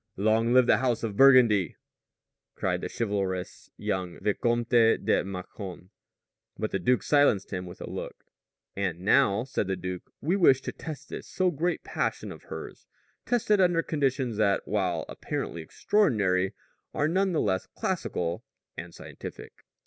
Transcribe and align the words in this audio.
"Long 0.17 0.51
live 0.51 0.65
the 0.65 0.77
House 0.77 1.03
of 1.03 1.15
Burgundy," 1.15 1.75
cried 2.55 2.81
the 2.81 2.89
chivalrous 2.89 3.69
young 3.77 4.17
Vicomte 4.19 4.69
de 4.71 5.23
Mâcon. 5.23 5.89
But 6.57 6.71
the 6.71 6.79
duke 6.79 7.03
silenced 7.03 7.51
him 7.53 7.67
with 7.67 7.79
a 7.81 7.87
look. 7.87 8.23
"And 8.75 9.01
now," 9.01 9.43
said 9.43 9.67
the 9.67 9.75
duke, 9.75 10.01
"we 10.19 10.35
wish 10.35 10.59
to 10.61 10.71
test 10.71 11.09
this 11.09 11.27
so 11.27 11.51
great 11.51 11.83
passion 11.83 12.31
of 12.31 12.45
hers 12.45 12.87
test 13.27 13.51
it 13.51 13.61
under 13.61 13.83
conditions 13.83 14.37
that 14.37 14.67
while 14.67 15.05
apparently 15.07 15.61
extraordinary 15.61 16.55
are 16.95 17.07
none 17.07 17.31
the 17.31 17.39
less 17.39 17.67
classical 17.67 18.43
and 18.75 18.95
scientific. 18.95 19.53